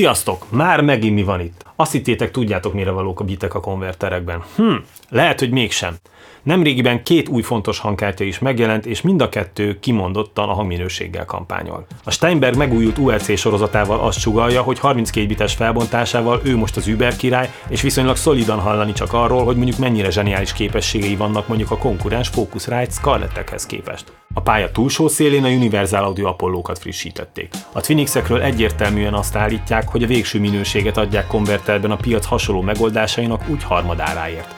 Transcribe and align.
Sziasztok! 0.00 0.50
Már 0.50 0.80
megint 0.80 1.14
mi 1.14 1.22
van 1.22 1.40
itt? 1.40 1.64
Azt 1.80 1.92
hittétek, 1.92 2.30
tudjátok, 2.30 2.74
mire 2.74 2.90
valók 2.90 3.20
a 3.20 3.24
bitek 3.24 3.54
a 3.54 3.60
konverterekben. 3.60 4.42
Hm, 4.56 4.74
lehet, 5.08 5.38
hogy 5.38 5.50
mégsem. 5.50 5.96
Nemrégiben 6.42 7.02
két 7.02 7.28
új 7.28 7.42
fontos 7.42 7.78
hangkártya 7.78 8.24
is 8.24 8.38
megjelent, 8.38 8.86
és 8.86 9.00
mind 9.00 9.22
a 9.22 9.28
kettő 9.28 9.78
kimondottan 9.78 10.48
a 10.48 10.52
hangminőséggel 10.52 11.24
kampányol. 11.24 11.86
A 12.04 12.10
Steinberg 12.10 12.56
megújult 12.56 12.98
ULC 12.98 13.38
sorozatával 13.38 14.00
azt 14.00 14.18
sugalja, 14.18 14.62
hogy 14.62 14.78
32 14.78 15.26
bites 15.26 15.54
felbontásával 15.54 16.40
ő 16.44 16.56
most 16.56 16.76
az 16.76 16.86
Uber 16.86 17.16
király, 17.16 17.50
és 17.68 17.80
viszonylag 17.80 18.16
szolidan 18.16 18.58
hallani 18.58 18.92
csak 18.92 19.12
arról, 19.12 19.44
hogy 19.44 19.56
mondjuk 19.56 19.78
mennyire 19.78 20.10
zseniális 20.10 20.52
képességei 20.52 21.16
vannak 21.16 21.48
mondjuk 21.48 21.70
a 21.70 21.78
konkurens 21.78 22.28
Focusrite 22.28 22.90
Scarlettekhez 22.90 23.66
képest. 23.66 24.12
A 24.34 24.40
pálya 24.40 24.70
túlsó 24.70 25.08
szélén 25.08 25.44
a 25.44 25.48
Universal 25.48 26.04
Audio 26.04 26.26
Apollo-kat 26.26 26.78
frissítették. 26.78 27.48
A 27.72 27.80
Twinixekről 27.80 28.42
egyértelműen 28.42 29.14
azt 29.14 29.36
állítják, 29.36 29.88
hogy 29.88 30.02
a 30.02 30.06
végső 30.06 30.40
minőséget 30.40 30.96
adják 30.96 31.26
konverterben 31.70 31.90
a 31.90 32.02
piac 32.02 32.26
hasonló 32.26 32.60
megoldásainak 32.60 33.48
úgy 33.48 33.62
harmadáráért. 33.62 34.54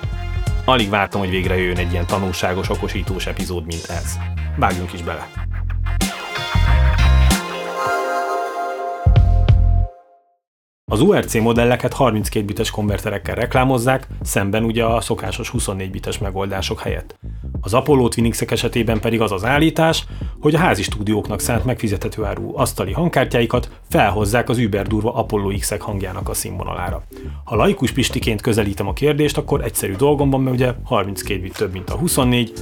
Alig 0.65 0.91
vártam, 0.91 1.21
hogy 1.21 1.31
végre 1.31 1.57
jöjjön 1.57 1.77
egy 1.77 1.93
ilyen 1.93 2.07
tanulságos, 2.07 2.69
okosítós 2.69 3.27
epizód, 3.27 3.67
mint 3.67 3.85
ez. 3.89 4.19
Vágjunk 4.57 4.93
is 4.93 5.03
bele! 5.03 5.52
Az 10.93 11.01
URC 11.01 11.35
modelleket 11.35 11.93
32 11.93 12.45
bites 12.45 12.71
konverterekkel 12.71 13.35
reklámozzák, 13.35 14.07
szemben 14.23 14.65
ugye 14.65 14.85
a 14.85 15.01
szokásos 15.01 15.49
24 15.49 15.91
bites 15.91 16.19
megoldások 16.19 16.81
helyett. 16.81 17.19
Az 17.61 17.75
Apollo 17.75 18.09
Twinixek 18.09 18.51
esetében 18.51 19.01
pedig 19.01 19.21
az 19.21 19.33
az 19.33 19.45
állítás, 19.45 20.05
hogy 20.41 20.55
a 20.55 20.59
házi 20.59 20.83
stúdióknak 20.83 21.41
szánt 21.41 21.65
megfizethető 21.65 22.25
áru 22.25 22.57
asztali 22.57 22.93
hangkártyáikat 22.93 23.71
felhozzák 23.91 24.49
az 24.49 24.59
überdurva 24.59 25.15
Apollo 25.15 25.57
X-ek 25.59 25.81
hangjának 25.81 26.29
a 26.29 26.35
színvonalára. 26.35 27.03
Ha 27.45 27.57
laikus 27.57 27.93
pistiként 27.93 28.41
közelítem 28.41 28.89
a 28.89 28.93
kérdést, 28.93 29.39
akkor 29.39 29.65
egyszerű 29.65 29.95
dolgom 29.95 30.31
van, 30.31 30.41
mert 30.41 30.57
ugye 30.57 30.73
32 30.85 31.41
bit 31.41 31.57
több, 31.57 31.73
mint 31.73 31.91
a 31.91 31.97
24, 31.97 32.53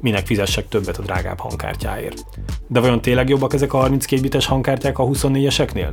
minek 0.00 0.26
fizessek 0.26 0.68
többet 0.68 0.98
a 0.98 1.02
drágább 1.02 1.40
hangkártyáért. 1.40 2.24
De 2.66 2.80
vajon 2.80 3.00
tényleg 3.00 3.28
jobbak 3.28 3.54
ezek 3.54 3.72
a 3.72 3.78
32 3.78 4.22
bites 4.22 4.46
hangkártyák 4.46 4.98
a 4.98 5.04
24-eseknél? 5.04 5.92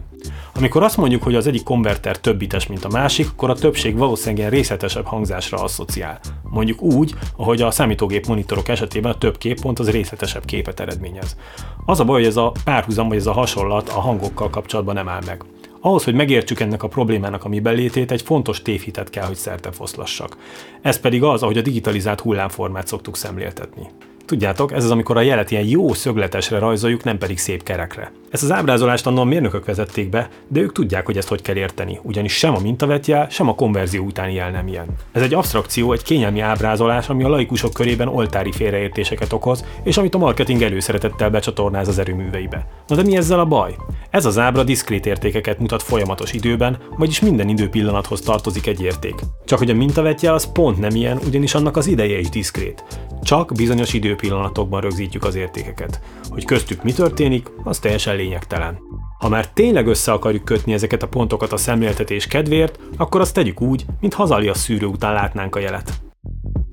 Amikor 0.56 0.84
azt 0.84 0.98
mondjuk, 0.98 1.24
hogy 1.24 1.36
az 1.36 1.48
egyik 1.48 1.64
konverter 1.64 2.18
több 2.18 2.38
bites, 2.38 2.68
mint 2.68 2.86
a 2.86 2.90
másik, 2.90 3.30
akkor 3.30 3.50
a 3.50 3.54
többség 3.54 3.98
valószínűleg 3.98 4.50
részletesebb 4.50 5.06
hangzásra 5.06 5.58
asszociál. 5.58 6.20
Mondjuk 6.50 6.82
úgy, 6.82 7.14
ahogy 7.36 7.62
a 7.62 7.72
számítógép 7.72 8.26
monitorok 8.26 8.68
esetében 8.68 9.12
a 9.12 9.18
több 9.18 9.38
képpont 9.38 9.80
az 9.80 9.90
részletesebb 9.90 10.46
képet 10.46 10.80
eredményez. 10.80 11.38
Az 11.86 12.00
a 12.00 12.04
baj, 12.04 12.20
hogy 12.20 12.30
ez 12.30 12.38
a 12.38 12.52
párhuzam 12.64 13.08
vagy 13.08 13.18
ez 13.18 13.28
a 13.28 13.32
hasonlat 13.32 13.90
a 13.90 14.00
hangokkal 14.00 14.50
kapcsolatban 14.50 14.96
nem 14.96 15.10
áll 15.10 15.22
meg. 15.26 15.44
Ahhoz, 15.86 16.04
hogy 16.04 16.14
megértsük 16.14 16.60
ennek 16.60 16.84
a 16.84 16.88
problémának 16.88 17.44
a 17.44 17.50
mi 17.50 17.60
belétét, 17.60 18.12
egy 18.12 18.22
fontos 18.22 18.62
tévhitet 18.62 19.10
kell, 19.10 19.26
hogy 19.26 19.36
szerte 19.36 19.72
foszlassak. 19.72 20.38
Ez 20.82 21.00
pedig 21.00 21.24
az, 21.24 21.44
ahogy 21.44 21.58
a 21.58 21.62
digitalizált 21.62 22.20
hullámformát 22.20 22.88
szoktuk 22.88 23.18
szemléltetni. 23.18 23.88
Tudjátok, 24.26 24.72
ez 24.72 24.84
az, 24.84 24.92
amikor 24.92 25.18
a 25.18 25.22
jelet 25.22 25.52
ilyen 25.52 25.66
jó 25.66 25.94
szögletesre 25.94 26.60
rajzoljuk, 26.60 27.04
nem 27.04 27.18
pedig 27.18 27.38
szép 27.38 27.64
kerekre. 27.64 28.12
Ezt 28.30 28.44
az 28.44 28.52
ábrázolást 28.52 29.08
annól 29.08 29.26
mérnökök 29.26 29.66
vezették 29.66 30.10
be, 30.10 30.30
de 30.48 30.60
ők 30.60 30.72
tudják, 30.72 31.06
hogy 31.06 31.18
ezt 31.18 31.28
hogy 31.28 31.42
kell 31.42 31.56
érteni, 31.56 32.00
ugyanis 32.02 32.34
sem 32.34 32.56
a 32.56 32.60
mintavetjel, 32.60 33.30
sem 33.30 33.50
a 33.50 33.56
konverzió 33.56 34.04
utáni 34.04 34.34
jel 34.34 34.52
nem 34.52 34.68
ilyen. 34.68 34.86
Ez 35.12 35.22
egy 35.22 35.34
abstrakció, 35.34 35.92
egy 35.92 36.04
kényelmi 36.04 36.40
ábrázolás, 36.40 37.10
ami 37.10 37.24
a 37.24 37.28
laikusok 37.28 37.74
körében 37.74 38.08
oltári 38.08 38.52
félreértéseket 38.52 39.34
okoz, 39.34 39.66
és 39.84 39.98
amit 39.98 40.16
a 40.16 40.18
marketing 40.18 40.62
előszeretettel 40.62 41.30
becsatornáz 41.30 41.88
az 41.88 42.00
erőműveibe. 42.00 42.68
Na 42.88 42.96
de 42.96 43.04
mi 43.04 43.18
ezzel 43.18 43.40
a 43.40 43.46
baj? 43.46 43.76
Ez 44.10 44.26
az 44.26 44.38
ábra 44.38 44.64
diszkrét 44.64 45.06
értékeket 45.06 45.60
mutat 45.60 45.84
folyamatos 45.84 46.34
időben, 46.34 46.78
vagyis 46.98 47.20
minden 47.20 47.50
időpillanathoz 47.50 48.22
tartozik 48.22 48.68
egy 48.68 48.82
érték. 48.82 49.16
Csak 49.46 49.58
hogy 49.58 49.70
a 49.70 49.76
mintavetje 49.76 50.34
az 50.34 50.52
pont 50.52 50.80
nem 50.80 50.96
ilyen, 50.96 51.20
ugyanis 51.28 51.54
annak 51.56 51.78
az 51.78 51.88
ideje 51.88 52.20
is 52.20 52.30
diszkrét. 52.30 52.84
Csak 53.24 53.52
bizonyos 53.56 53.94
időpillanatokban 54.24 54.82
rögzítjük 54.82 55.24
az 55.24 55.36
értékeket. 55.36 56.00
Hogy 56.30 56.46
köztük 56.46 56.84
mi 56.84 56.92
történik, 56.92 57.52
az 57.64 57.80
teljesen 57.80 58.16
lényegtelen. 58.16 58.80
Ha 59.20 59.30
már 59.30 59.50
tényleg 59.50 59.88
össze 59.88 60.12
akarjuk 60.12 60.44
kötni 60.44 60.74
ezeket 60.74 61.04
a 61.04 61.08
pontokat 61.08 61.52
a 61.52 61.58
szemléltetés 61.58 62.28
kedvéért, 62.28 62.80
akkor 62.98 63.22
azt 63.22 63.34
tegyük 63.34 63.62
úgy, 63.62 63.86
mint 64.00 64.14
hazali 64.14 64.52
szűrő 64.54 64.86
után 64.86 65.14
látnánk 65.14 65.56
a 65.56 65.60
jelet. 65.60 65.94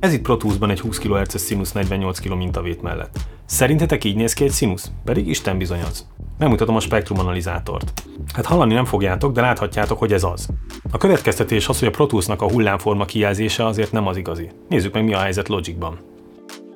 Ez 0.00 0.12
itt 0.12 0.22
Pro 0.22 0.36
egy 0.68 0.80
20 0.80 0.98
kHz 0.98 1.40
színusz 1.40 1.72
48 1.72 2.18
kg 2.18 2.36
mintavét 2.36 2.82
mellett. 2.82 3.18
Szerintetek 3.44 4.04
így 4.04 4.16
néz 4.16 4.32
ki 4.32 4.44
egy 4.44 4.50
színusz? 4.50 4.90
Pedig 5.04 5.28
Isten 5.28 5.58
bizony 5.58 5.82
az. 5.82 6.06
Megmutatom 6.38 6.76
a 6.76 6.80
spektrum 6.80 7.18
analizátort. 7.18 8.02
Hát 8.34 8.44
hallani 8.44 8.74
nem 8.74 8.84
fogjátok, 8.84 9.32
de 9.32 9.40
láthatjátok, 9.40 9.98
hogy 9.98 10.12
ez 10.12 10.24
az. 10.24 10.48
A 10.90 10.98
következtetés 10.98 11.68
az, 11.68 11.78
hogy 11.78 11.88
a 11.88 11.90
Pro 11.90 12.06
a 12.38 12.50
hullámforma 12.50 13.04
kijelzése 13.04 13.66
azért 13.66 13.92
nem 13.92 14.06
az 14.06 14.16
igazi. 14.16 14.50
Nézzük 14.68 14.94
meg 14.94 15.04
mi 15.04 15.14
a 15.14 15.18
helyzet 15.18 15.48
Logicban. 15.48 15.98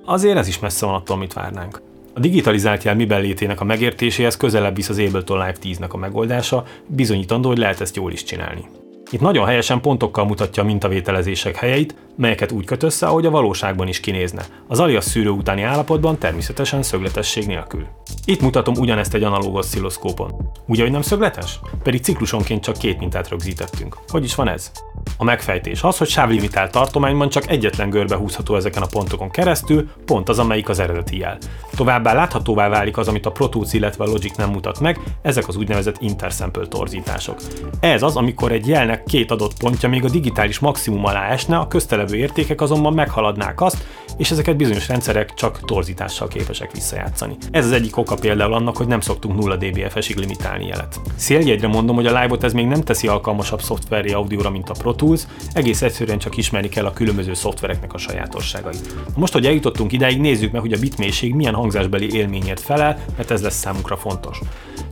Azért 0.05 0.39
ez 0.39 0.49
is 0.49 0.59
messze 0.59 0.87
van 0.87 0.95
attól, 0.95 1.17
amit 1.17 1.33
várnánk. 1.33 1.81
A 2.15 2.21
digitalizált 2.21 2.83
jel 2.83 2.95
miben 2.95 3.21
létének 3.21 3.61
a 3.61 3.65
megértéséhez 3.65 4.37
közelebb 4.37 4.77
visz 4.77 4.89
az 4.89 4.99
Ableton 4.99 5.39
Live 5.39 5.57
10-nek 5.63 5.91
a 5.91 5.97
megoldása, 5.97 6.65
bizonyítandó, 6.87 7.49
hogy 7.49 7.59
lehet 7.59 7.81
ezt 7.81 7.97
jól 7.97 8.13
is 8.13 8.25
csinálni. 8.25 8.69
Itt 9.11 9.21
nagyon 9.21 9.47
helyesen 9.47 9.81
pontokkal 9.81 10.25
mutatja 10.25 10.63
a 10.63 10.67
mintavételezések 10.67 11.57
helyeit, 11.57 11.95
melyeket 12.17 12.53
úgy 12.53 12.65
köt 12.65 12.83
össze, 12.83 13.07
ahogy 13.07 13.27
a 13.27 13.31
valóságban 13.31 13.89
is 13.89 14.01
kinézne. 14.01 14.45
Az 14.69 14.81
alias 14.81 15.05
szűrő 15.05 15.29
utáni 15.29 15.63
állapotban 15.63 16.19
természetesen 16.19 16.83
szögletesség 16.83 17.47
nélkül. 17.47 17.87
Itt 18.25 18.41
mutatom 18.41 18.75
ugyanezt 18.75 19.15
egy 19.15 19.23
analóg 19.23 19.55
oszcilloszkópon. 19.55 20.51
Ugye, 20.67 20.83
hogy 20.83 20.93
nem 20.93 21.03
szögletes? 21.03 21.61
Pedig 21.83 22.03
ciklusonként 22.03 22.63
csak 22.63 22.77
két 22.77 22.99
mintát 22.99 23.29
rögzítettünk. 23.29 23.97
Hogy 24.09 24.25
is 24.25 24.35
van 24.35 24.49
ez? 24.49 24.71
A 25.17 25.25
megfejtés 25.25 25.83
az, 25.83 25.99
hogy 25.99 26.09
sávlimitált 26.09 26.73
tartományban 26.73 27.29
csak 27.29 27.51
egyetlen 27.51 27.91
görbe 27.91 28.17
húzható 28.17 28.57
ezeken 28.57 28.83
a 28.83 28.87
pontokon 28.87 29.31
keresztül, 29.31 29.89
pont 30.05 30.29
az, 30.29 30.39
amelyik 30.39 30.69
az 30.69 30.79
eredeti 30.79 31.19
jel. 31.19 31.39
Továbbá 31.77 32.13
láthatóvá 32.13 32.69
válik 32.69 32.97
az, 32.97 33.09
amit 33.09 33.27
a 33.27 33.31
Pro 33.31 33.49
Tools, 33.49 33.73
illetve 33.73 34.05
a 34.05 34.07
Logic 34.07 34.37
nem 34.37 34.51
mutat 34.51 34.81
meg, 34.81 34.99
ezek 35.23 35.49
az 35.49 35.57
úgynevezett 35.57 35.97
intersample 36.01 36.67
torzítások. 36.67 37.37
Ez 37.81 38.03
az, 38.03 38.17
amikor 38.17 38.53
egy 38.53 38.69
jelnek 38.69 39.05
két 39.05 39.31
adott 39.31 39.57
pontja 39.59 39.89
még 39.89 40.05
a 40.05 40.09
digitális 40.09 40.59
maximum 40.59 41.05
alá 41.05 41.29
esne, 41.29 41.57
a 41.57 41.69
köztelevő 41.69 42.17
értékek 42.17 42.61
azonban 42.61 42.93
meghaladnák 42.93 43.61
azt, 43.61 43.85
és 44.17 44.31
ezeket 44.31 44.57
bizonyos 44.57 44.89
rendszerek 44.89 45.35
csak 45.35 45.61
torzítással 45.65 46.29
képesek 46.29 46.73
visszajátszani. 46.73 47.37
Ez 47.51 47.65
az 47.65 47.73
egyik 47.73 47.97
oka 47.97 48.15
például 48.15 48.53
annak, 48.53 48.77
hogy 48.77 48.87
nem 48.87 49.01
szoktunk 49.01 49.41
0 49.41 49.57
dBFS-ig 49.57 50.17
limitálni 50.17 50.67
jelet. 50.67 51.01
Széljegyre 51.17 51.69
mondom, 51.69 51.97
hogy 51.97 52.07
a 52.07 52.21
live-ot 52.21 52.45
ez 52.45 52.53
még 52.53 52.67
nem 52.67 52.81
teszi 52.81 53.09
alkalmasabb 53.09 53.61
szoftveri 53.61 54.13
audióra, 54.13 54.51
mint 54.51 54.71
a 54.71 54.75
Pro 54.79 54.95
Tools, 54.95 55.23
egész 55.53 55.83
egyszerűen 55.83 56.19
csak 56.19 56.37
ismerni 56.37 56.69
kell 56.69 56.87
a 56.87 56.93
különböző 56.93 57.35
szoftvereknek 57.35 57.93
a 57.93 57.99
sajátosságait. 57.99 58.95
Most, 59.17 59.33
hogy 59.33 59.47
eljutottunk 59.47 59.93
idáig, 59.93 60.21
nézzük 60.21 60.53
meg, 60.53 60.61
hogy 60.61 60.73
a 60.73 60.79
bitmélység 60.79 61.35
milyen 61.35 61.55
hangzásbeli 61.65 62.15
élményért 62.15 62.61
felel, 62.61 62.99
mert 63.17 63.31
ez 63.31 63.43
lesz 63.43 63.55
számunkra 63.55 63.97
fontos. 63.97 64.39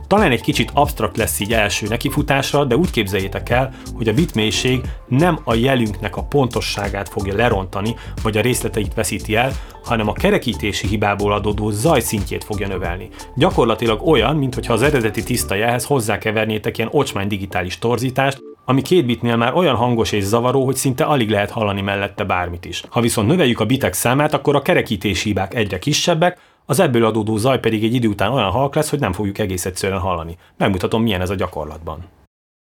Talán 0.07 0.31
egy 0.31 0.41
kicsit 0.41 0.71
absztrakt 0.73 1.17
lesz 1.17 1.39
így 1.39 1.53
első 1.53 1.87
nekifutásra, 1.87 2.65
de 2.65 2.75
úgy 2.77 2.91
képzeljétek 2.91 3.49
el, 3.49 3.73
hogy 3.95 4.07
a 4.07 4.13
bitmélység 4.13 4.81
nem 5.07 5.39
a 5.43 5.53
jelünknek 5.53 6.17
a 6.17 6.23
pontosságát 6.23 7.09
fogja 7.09 7.35
lerontani, 7.35 7.95
vagy 8.23 8.37
a 8.37 8.41
részleteit 8.41 8.93
veszíti 8.93 9.35
el, 9.35 9.51
hanem 9.83 10.07
a 10.07 10.13
kerekítési 10.13 10.87
hibából 10.87 11.33
adódó 11.33 11.69
zajszintjét 11.69 12.43
fogja 12.43 12.67
növelni. 12.67 13.09
Gyakorlatilag 13.35 14.07
olyan, 14.07 14.35
mintha 14.35 14.73
az 14.73 14.81
eredeti 14.81 15.23
tiszta 15.23 15.55
jelhez 15.55 15.85
hozzákevernétek 15.85 16.77
ilyen 16.77 16.89
ocsmány 16.91 17.27
digitális 17.27 17.79
torzítást, 17.79 18.41
ami 18.65 18.81
két 18.81 19.05
bitnél 19.05 19.35
már 19.35 19.53
olyan 19.53 19.75
hangos 19.75 20.11
és 20.11 20.23
zavaró, 20.23 20.65
hogy 20.65 20.75
szinte 20.75 21.03
alig 21.03 21.29
lehet 21.29 21.51
hallani 21.51 21.81
mellette 21.81 22.23
bármit 22.23 22.65
is. 22.65 22.83
Ha 22.89 23.01
viszont 23.01 23.27
növeljük 23.27 23.59
a 23.59 23.65
bitek 23.65 23.93
számát, 23.93 24.33
akkor 24.33 24.55
a 24.55 24.61
kerekítési 24.61 25.27
hibák 25.27 25.53
egyre 25.53 25.79
kisebbek, 25.79 26.39
az 26.65 26.79
ebből 26.79 27.05
adódó 27.05 27.37
zaj 27.37 27.59
pedig 27.59 27.83
egy 27.83 27.93
idő 27.93 28.07
után 28.07 28.31
olyan 28.31 28.51
halk 28.51 28.75
lesz, 28.75 28.89
hogy 28.89 28.99
nem 28.99 29.13
fogjuk 29.13 29.37
egész 29.37 29.65
egyszerűen 29.65 29.99
hallani. 29.99 30.37
Megmutatom, 30.57 31.03
milyen 31.03 31.21
ez 31.21 31.29
a 31.29 31.35
gyakorlatban. 31.35 32.05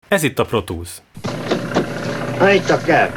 Ez 0.07 0.23
itt 0.23 0.39
a 0.39 0.45
Pro 0.45 0.63
Tools. 0.63 1.01
itt 2.53 2.69
a 2.69 2.77
kell. 2.85 3.09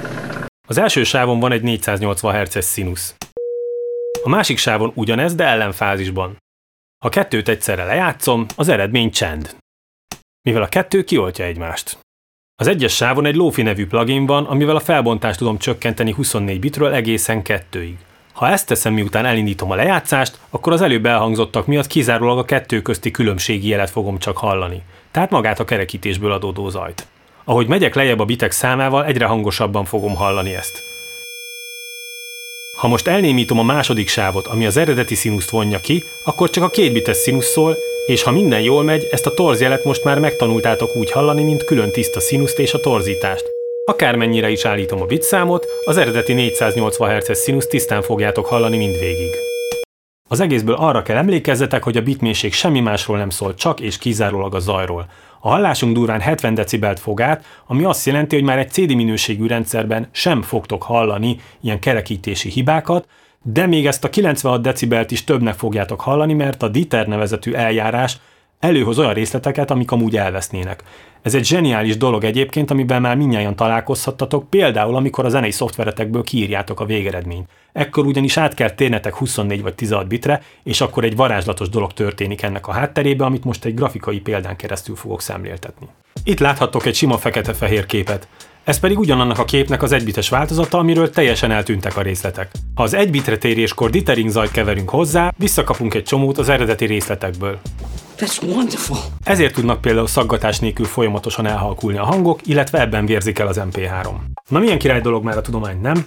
Az 0.69 0.79
első 0.79 1.05
sávon 1.05 1.41
van 1.41 1.53
egy 1.53 1.63
480 1.63 2.41
Hz-es 2.41 2.65
színusz. 2.65 3.15
A 4.23 4.29
másik 4.29 4.59
sávon 4.59 4.93
ugyanez, 4.95 5.35
de 5.35 5.45
ellenfázisban. 5.45 6.37
Ha 7.05 7.09
kettőt 7.09 7.49
egyszerre 7.49 7.85
lejátszom, 7.85 8.47
az 8.57 8.69
eredmény 8.69 9.11
csend. 9.11 9.57
Mivel 10.43 10.63
a 10.63 10.69
kettő 10.69 11.05
kioltja 11.05 11.45
egymást. 11.45 11.99
Az 12.57 12.67
egyes 12.67 12.95
sávon 12.95 13.27
egy 13.27 13.35
Lofi 13.35 13.63
nevű 13.63 13.87
plugin 13.87 14.27
van, 14.27 14.45
amivel 14.45 14.77
a 14.77 14.81
felbontást 14.81 15.39
tudom 15.39 15.59
csökkenteni 15.59 16.13
24 16.13 16.61
bitről 16.61 16.93
egészen 16.93 17.43
kettőig. 17.43 17.99
Ha 18.35 18.49
ezt 18.49 18.67
teszem, 18.67 18.93
miután 18.93 19.25
elindítom 19.25 19.71
a 19.71 19.75
lejátszást, 19.75 20.39
akkor 20.51 20.73
az 20.73 20.81
előbb 20.81 21.07
elhangzottak 21.07 21.67
miatt 21.67 21.87
kizárólag 21.87 22.39
a 22.39 22.45
kettő 22.45 22.83
közti 22.83 23.11
különbségi 23.11 23.69
jelet 23.69 23.91
fogom 23.91 24.19
csak 24.19 24.37
hallani, 24.37 24.83
tehát 25.11 25.31
magát 25.31 25.61
a 25.61 25.65
kerekítésből 25.65 26.33
adódó 26.33 26.69
zajt. 26.69 27.07
Ahogy 27.45 27.67
megyek 27.67 27.95
lejjebb 27.95 28.19
a 28.19 28.25
bitek 28.25 28.51
számával, 28.51 29.05
egyre 29.05 29.27
hangosabban 29.27 29.85
fogom 29.85 30.15
hallani 30.15 30.55
ezt. 30.55 30.83
Ha 32.77 32.89
most 32.89 33.07
elnémítom 33.07 33.59
a 33.59 33.63
második 33.63 34.09
sávot, 34.09 34.47
ami 34.47 34.67
az 34.67 34.77
eredeti 34.77 35.15
színuszt 35.15 35.51
vonja 35.51 35.81
ki, 35.81 36.03
akkor 36.25 36.51
csak 36.51 36.65
a 36.65 36.71
két 36.71 36.93
bites 36.93 37.17
színusz 37.17 37.51
szól, 37.51 37.77
és 38.07 38.23
ha 38.23 38.31
minden 38.31 38.61
jól 38.61 38.83
megy, 38.83 39.09
ezt 39.11 39.27
a 39.27 39.35
torzjelet 39.35 39.85
most 39.85 40.05
már 40.05 40.19
megtanultátok 40.19 40.97
úgy 40.97 41.11
hallani, 41.11 41.43
mint 41.43 41.65
külön 41.65 41.91
tiszta 41.93 42.21
színuszt 42.21 42.59
és 42.59 42.75
a 42.75 42.81
torzítást. 42.81 43.54
Akármennyire 43.87 44.51
is 44.51 44.65
állítom 44.65 45.01
a 45.01 45.07
bitszámot, 45.07 45.67
az 45.85 45.97
eredeti 45.97 46.33
480 46.33 47.17
Hz 47.17 47.39
színuszt 47.39 47.69
tisztán 47.69 48.03
fogjátok 48.03 48.47
hallani 48.47 48.77
mindvégig. 48.77 49.31
Az 50.29 50.41
egészből 50.41 50.75
arra 50.75 51.03
kell 51.03 51.17
emlékezzetek, 51.17 51.83
hogy 51.83 51.97
a 51.97 52.03
bitmélység 52.03 52.53
semmi 52.53 52.81
másról 52.81 53.17
nem 53.17 53.31
szól, 53.31 53.55
csak 53.55 53.81
és 53.81 53.99
kizárólag 53.99 54.55
a 54.55 54.59
zajról. 54.59 55.07
A 55.41 55.49
hallásunk 55.49 55.95
durván 55.95 56.21
70 56.21 56.55
decibelt 56.55 57.01
fog 57.01 57.21
át, 57.21 57.45
ami 57.67 57.85
azt 57.85 58.07
jelenti, 58.07 58.35
hogy 58.35 58.45
már 58.45 58.59
egy 58.59 58.71
CD 58.71 58.95
minőségű 58.95 59.47
rendszerben 59.47 60.09
sem 60.13 60.43
fogtok 60.43 60.83
hallani 60.83 61.37
ilyen 61.61 61.79
kerekítési 61.79 62.49
hibákat, 62.49 63.09
de 63.43 63.67
még 63.67 63.87
ezt 63.87 64.05
a 64.05 64.11
96 64.11 64.61
decibelt 64.61 65.11
is 65.11 65.25
többnek 65.25 65.55
fogjátok 65.55 66.01
hallani, 66.01 66.33
mert 66.33 66.63
a 66.63 66.69
DITER 66.69 67.07
nevezetű 67.07 67.53
eljárás 67.53 68.19
előhoz 68.61 68.99
olyan 68.99 69.15
részleteket, 69.15 69.71
amik 69.71 69.91
amúgy 69.91 70.17
elvesznének. 70.17 70.83
Ez 71.25 71.35
egy 71.35 71.45
zseniális 71.45 71.97
dolog 71.97 72.25
egyébként, 72.25 72.71
amiben 72.71 73.01
már 73.01 73.17
minnyáján 73.17 73.57
találkozhattatok, 73.57 74.51
például 74.51 74.97
amikor 74.97 75.25
a 75.25 75.29
zenei 75.29 75.51
szoftveretekből 75.51 76.23
kiírjátok 76.23 76.81
a 76.81 76.85
végeredményt. 76.85 77.49
Ekkor 77.73 78.07
ugyanis 78.07 78.37
át 78.37 78.55
kell 78.55 78.71
térnetek 78.71 79.15
24 79.15 79.63
vagy 79.63 79.75
16 79.75 80.07
bitre, 80.07 80.43
és 80.63 80.81
akkor 80.81 81.05
egy 81.05 81.17
varázslatos 81.17 81.69
dolog 81.69 81.93
történik 81.93 82.43
ennek 82.43 82.67
a 82.67 82.73
hátterébe, 82.73 83.25
amit 83.25 83.45
most 83.45 83.65
egy 83.65 83.75
grafikai 83.75 84.21
példán 84.21 84.57
keresztül 84.57 84.97
fogok 84.97 85.21
szemléltetni. 85.21 85.87
Itt 86.25 86.39
láthattok 86.39 86.87
egy 86.87 86.95
sima 86.95 87.19
fekete-fehér 87.19 87.87
képet. 87.87 88.29
Ez 88.65 88.81
pedig 88.81 88.99
ugyanannak 88.99 89.39
a 89.39 89.45
képnek 89.45 89.83
az 89.83 89.93
egybites 89.93 90.29
változata, 90.29 90.79
amiről 90.79 91.11
teljesen 91.11 91.51
eltűntek 91.51 91.97
a 91.97 92.03
részletek. 92.03 92.51
Ha 92.75 92.83
az 92.83 92.95
egybitre 92.95 93.39
téréskor 93.39 93.91
dithering 93.91 94.29
zajt 94.29 94.51
keverünk 94.51 94.89
hozzá, 94.91 95.33
visszakapunk 95.37 95.95
egy 95.95 96.05
csomót 96.05 96.39
az 96.39 96.49
eredeti 96.49 96.85
részletekből. 96.85 97.61
That's 98.17 98.43
wonderful. 98.43 98.97
Ezért 99.25 99.55
tudnak 99.55 99.81
például 99.81 100.07
szaggatás 100.07 100.59
nélkül 100.59 100.87
folyamatosan 100.87 101.47
elhalkulni 101.47 101.99
a 101.99 102.05
hangok, 102.05 102.41
illetve 102.47 102.81
ebben 102.81 103.07
vérzik 103.07 103.39
el 103.39 103.47
az 103.47 103.61
MP3. 103.71 104.09
Na 104.49 104.59
milyen 104.59 104.79
király 104.79 105.01
dolog 105.01 105.25
már 105.25 105.37
a 105.37 105.41
tudomány, 105.41 105.81
nem? 105.81 106.07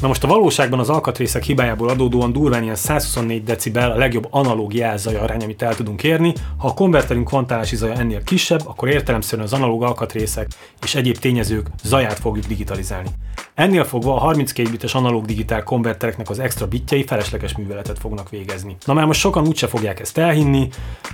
Na 0.00 0.08
most 0.08 0.24
a 0.24 0.26
valóságban 0.26 0.78
az 0.78 0.88
alkatrészek 0.88 1.42
hibájából 1.42 1.88
adódóan 1.88 2.32
durván 2.32 2.62
ilyen 2.62 2.74
124 2.74 3.44
decibel 3.44 3.90
a 3.90 3.96
legjobb 3.96 4.26
analóg 4.30 4.74
jelzaj 4.74 5.16
arány, 5.16 5.42
amit 5.42 5.62
el 5.62 5.74
tudunk 5.74 6.02
érni. 6.02 6.32
Ha 6.58 6.68
a 6.68 6.74
konverterünk 6.74 7.26
kvantálási 7.26 7.76
zaja 7.76 7.94
ennél 7.94 8.22
kisebb, 8.22 8.60
akkor 8.66 8.88
értelemszerűen 8.88 9.46
az 9.46 9.52
analóg 9.52 9.82
alkatrészek 9.82 10.46
és 10.82 10.94
egyéb 10.94 11.18
tényezők 11.18 11.66
zaját 11.82 12.18
fogjuk 12.18 12.46
digitalizálni. 12.46 13.08
Ennél 13.54 13.84
fogva 13.84 14.14
a 14.14 14.18
32 14.18 14.70
bites 14.70 14.94
analóg 14.94 15.24
digitál 15.24 15.62
konvertereknek 15.62 16.30
az 16.30 16.38
extra 16.38 16.66
bitjei 16.66 17.04
felesleges 17.04 17.56
műveletet 17.56 17.98
fognak 17.98 18.30
végezni. 18.30 18.76
Na 18.84 18.92
már 18.92 19.06
most 19.06 19.20
sokan 19.20 19.46
úgyse 19.46 19.66
fogják 19.66 20.00
ezt 20.00 20.18
elhinni, 20.18 20.68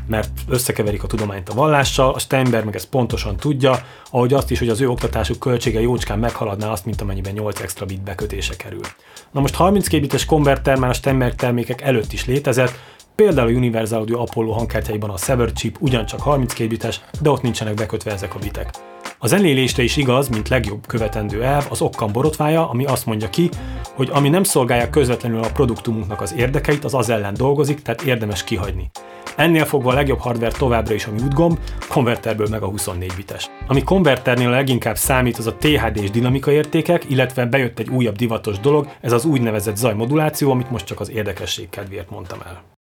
mert 0.06 0.30
összekeverik 0.48 1.02
a 1.02 1.06
tudományt 1.06 1.48
a 1.48 1.54
vallással, 1.54 2.14
a 2.14 2.18
Steinberg 2.18 2.64
meg 2.64 2.74
ezt 2.74 2.88
pontosan 2.88 3.36
tudja, 3.36 3.78
ahogy 4.10 4.34
azt 4.34 4.50
is, 4.50 4.58
hogy 4.58 4.68
az 4.68 4.80
ő 4.80 4.88
oktatásuk 4.88 5.38
költsége 5.38 5.80
jócskán 5.80 6.18
meghaladná 6.18 6.70
azt, 6.70 6.84
mint 6.84 7.00
amennyiben 7.00 7.32
8 7.32 7.60
extra 7.60 7.86
bit 7.86 8.02
bekötése 8.02 8.56
kerül. 8.56 8.84
Na 9.30 9.40
most 9.40 9.54
32 9.54 10.02
bites 10.02 10.24
konverter 10.24 10.76
már 10.76 10.90
a 10.90 10.92
Steinberg 10.92 11.34
termékek 11.34 11.80
előtt 11.80 12.12
is 12.12 12.26
létezett, 12.26 12.78
Például 13.14 13.48
a 13.48 13.52
Universal 13.52 13.98
Audio 13.98 14.20
Apollo 14.20 14.52
hangkártyáiban 14.52 15.10
a 15.10 15.16
Sever 15.16 15.52
chip 15.52 15.76
ugyancsak 15.80 16.20
32 16.20 16.68
bites, 16.68 17.00
de 17.20 17.30
ott 17.30 17.42
nincsenek 17.42 17.74
bekötve 17.74 18.12
ezek 18.12 18.34
a 18.34 18.38
bitek. 18.38 18.70
Az 19.20 19.30
zenélésre 19.30 19.82
is 19.82 19.96
igaz, 19.96 20.28
mint 20.28 20.48
legjobb 20.48 20.86
követendő 20.86 21.42
elv, 21.42 21.66
az 21.70 21.80
okkan 21.80 22.12
borotvája, 22.12 22.68
ami 22.68 22.84
azt 22.84 23.06
mondja 23.06 23.30
ki, 23.30 23.48
hogy 23.94 24.08
ami 24.12 24.28
nem 24.28 24.42
szolgálja 24.42 24.90
közvetlenül 24.90 25.42
a 25.42 25.52
produktumunknak 25.52 26.20
az 26.20 26.34
érdekeit, 26.34 26.84
az 26.84 26.94
az 26.94 27.10
ellen 27.10 27.34
dolgozik, 27.34 27.82
tehát 27.82 28.02
érdemes 28.02 28.44
kihagyni. 28.44 28.90
Ennél 29.36 29.64
fogva 29.64 29.90
a 29.90 29.94
legjobb 29.94 30.18
hardware 30.18 30.52
továbbra 30.52 30.94
is 30.94 31.06
a 31.06 31.10
mute 31.10 31.34
gomb, 31.34 31.58
konverterből 31.88 32.46
meg 32.50 32.62
a 32.62 32.68
24 32.68 33.12
bites. 33.16 33.50
Ami 33.66 33.82
konverternél 33.82 34.50
leginkább 34.50 34.96
számít, 34.96 35.36
az 35.36 35.46
a 35.46 35.56
THD 35.56 35.96
és 35.96 36.10
dinamika 36.10 36.50
értékek, 36.50 37.10
illetve 37.10 37.46
bejött 37.46 37.78
egy 37.78 37.88
újabb 37.88 38.16
divatos 38.16 38.58
dolog, 38.60 38.88
ez 39.00 39.12
az 39.12 39.24
úgynevezett 39.24 39.76
zajmoduláció, 39.76 40.50
amit 40.50 40.70
most 40.70 40.86
csak 40.86 41.00
az 41.00 41.10
érdekesség 41.10 41.68
kedvéért 41.70 42.10
mondtam 42.10 42.38
el. 42.46 42.77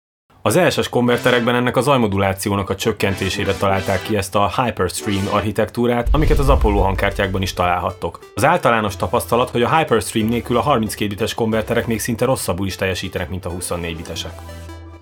Az 0.47 0.57
ESS 0.57 0.89
konverterekben 0.89 1.55
ennek 1.55 1.77
a 1.77 1.81
zajmodulációnak 1.81 2.71
a 2.71 2.75
csökkentésére 2.75 3.53
találták 3.53 4.03
ki 4.03 4.17
ezt 4.17 4.35
a 4.35 4.63
Hyperstream 4.63 5.29
architektúrát, 5.31 6.09
amiket 6.13 6.39
az 6.39 6.49
Apollo 6.49 6.81
hangkártyákban 6.81 7.43
is 7.43 7.53
találhattok. 7.53 8.19
Az 8.35 8.45
általános 8.45 8.97
tapasztalat, 8.97 9.51
hogy 9.51 9.63
a 9.63 9.77
Hyperstream 9.77 10.29
nélkül 10.29 10.57
a 10.57 10.61
32 10.61 11.09
bites 11.09 11.35
konverterek 11.35 11.87
még 11.87 12.01
szinte 12.01 12.25
rosszabbul 12.25 12.67
is 12.67 12.77
teljesítenek, 12.77 13.29
mint 13.31 13.45
a 13.45 13.51
24 13.51 13.97
bitesek. 13.97 14.33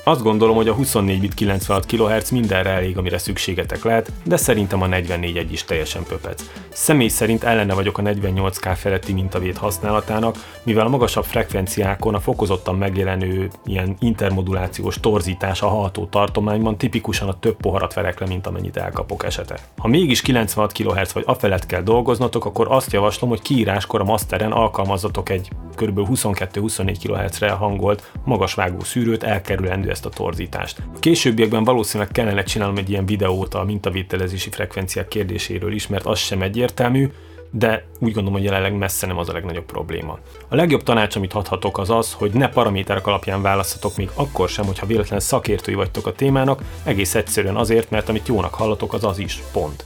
Azt 0.06 0.22
gondolom, 0.22 0.56
hogy 0.56 0.68
a 0.68 0.72
24 0.72 1.20
bit 1.20 1.34
96 1.34 1.86
kHz 1.86 2.30
mindenre 2.30 2.70
elég, 2.70 2.98
amire 2.98 3.18
szükségetek 3.18 3.84
lehet, 3.84 4.12
de 4.24 4.36
szerintem 4.36 4.82
a 4.82 4.86
44 4.86 5.52
is 5.52 5.64
teljesen 5.64 6.02
pöpec. 6.02 6.42
Személy 6.68 7.08
szerint 7.08 7.44
ellene 7.44 7.74
vagyok 7.74 7.98
a 7.98 8.02
48K 8.02 8.74
feletti 8.76 9.12
mintavét 9.12 9.56
használatának, 9.56 10.58
mivel 10.62 10.86
a 10.86 10.88
magasabb 10.88 11.24
frekvenciákon 11.24 12.14
a 12.14 12.20
fokozottan 12.20 12.76
megjelenő 12.76 13.48
ilyen 13.64 13.96
intermodulációs 14.00 15.00
torzítás 15.00 15.62
a 15.62 15.68
hallható 15.68 16.06
tartományban 16.06 16.78
tipikusan 16.78 17.28
a 17.28 17.38
több 17.38 17.56
poharat 17.56 17.94
verek 17.94 18.20
le, 18.20 18.26
mint 18.26 18.46
amennyit 18.46 18.76
elkapok 18.76 19.24
esete. 19.24 19.58
Ha 19.76 19.88
mégis 19.88 20.20
96 20.20 20.72
kHz 20.72 21.12
vagy 21.12 21.24
afelett 21.26 21.66
kell 21.66 21.82
dolgoznatok, 21.82 22.44
akkor 22.44 22.66
azt 22.70 22.92
javaslom, 22.92 23.30
hogy 23.30 23.42
kiíráskor 23.42 24.00
a 24.00 24.04
masteren 24.04 24.52
alkalmazzatok 24.52 25.28
egy 25.28 25.50
kb. 25.74 26.00
22-24 26.10 26.96
kHz-re 27.02 27.50
hangolt, 27.50 28.12
magasvágó 28.24 28.80
szűrőt 28.80 29.22
elkerülendő 29.22 29.92
ezt 29.94 30.06
a 30.06 30.08
torzítást. 30.08 30.78
A 30.94 30.98
későbbiekben 30.98 31.64
valószínűleg 31.64 32.12
kellene 32.12 32.42
csinálnom 32.42 32.76
egy 32.76 32.90
ilyen 32.90 33.06
videót 33.06 33.54
a 33.54 33.64
mintavételezési 33.64 34.50
frekvenciák 34.50 35.08
kérdéséről 35.08 35.72
is, 35.72 35.86
mert 35.86 36.06
az 36.06 36.18
sem 36.18 36.42
egyértelmű, 36.42 37.10
de 37.50 37.86
úgy 37.98 38.12
gondolom, 38.12 38.32
hogy 38.32 38.44
jelenleg 38.44 38.76
messze 38.76 39.06
nem 39.06 39.18
az 39.18 39.28
a 39.28 39.32
legnagyobb 39.32 39.64
probléma. 39.64 40.18
A 40.48 40.54
legjobb 40.54 40.82
tanács, 40.82 41.16
amit 41.16 41.32
adhatok, 41.32 41.78
az 41.78 41.90
az, 41.90 42.12
hogy 42.12 42.32
ne 42.32 42.48
paraméterek 42.48 43.06
alapján 43.06 43.42
választhatok 43.42 43.96
még 43.96 44.10
akkor 44.14 44.48
sem, 44.48 44.66
hogyha 44.66 44.86
véletlenül 44.86 45.20
szakértői 45.20 45.74
vagytok 45.74 46.06
a 46.06 46.12
témának, 46.12 46.62
egész 46.84 47.14
egyszerűen 47.14 47.56
azért, 47.56 47.90
mert 47.90 48.08
amit 48.08 48.28
jónak 48.28 48.54
hallatok, 48.54 48.92
az 48.92 49.04
az 49.04 49.18
is, 49.18 49.42
pont. 49.52 49.84